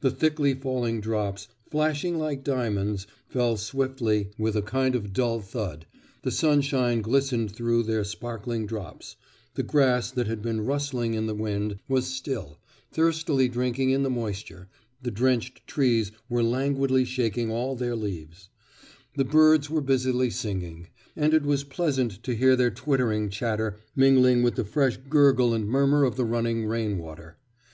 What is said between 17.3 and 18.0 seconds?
all their